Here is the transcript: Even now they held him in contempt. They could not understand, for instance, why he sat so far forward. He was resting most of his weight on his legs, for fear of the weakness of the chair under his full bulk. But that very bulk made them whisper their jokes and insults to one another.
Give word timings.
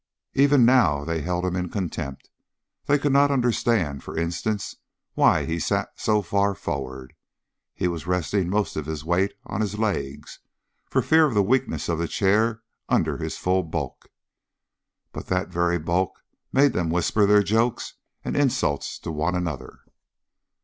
Even 0.33 0.65
now 0.65 1.05
they 1.05 1.21
held 1.21 1.45
him 1.45 1.55
in 1.55 1.69
contempt. 1.69 2.31
They 2.87 2.97
could 2.97 3.13
not 3.13 3.29
understand, 3.29 4.01
for 4.03 4.17
instance, 4.17 4.77
why 5.13 5.45
he 5.45 5.59
sat 5.59 5.89
so 5.97 6.23
far 6.23 6.55
forward. 6.55 7.13
He 7.75 7.87
was 7.87 8.07
resting 8.07 8.49
most 8.49 8.75
of 8.75 8.87
his 8.87 9.05
weight 9.05 9.35
on 9.45 9.61
his 9.61 9.77
legs, 9.77 10.39
for 10.89 11.03
fear 11.03 11.27
of 11.27 11.35
the 11.35 11.43
weakness 11.43 11.87
of 11.87 11.99
the 11.99 12.07
chair 12.07 12.63
under 12.89 13.17
his 13.19 13.37
full 13.37 13.61
bulk. 13.61 14.09
But 15.11 15.27
that 15.27 15.49
very 15.49 15.77
bulk 15.77 16.23
made 16.51 16.73
them 16.73 16.89
whisper 16.89 17.27
their 17.27 17.43
jokes 17.43 17.93
and 18.25 18.35
insults 18.35 18.97
to 19.01 19.11
one 19.11 19.35
another. 19.35 19.81